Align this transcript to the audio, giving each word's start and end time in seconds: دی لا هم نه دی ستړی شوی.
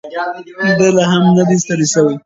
دی 0.77 0.89
لا 0.97 1.03
هم 1.11 1.23
نه 1.35 1.43
دی 1.49 1.57
ستړی 1.63 1.87
شوی. 1.93 2.15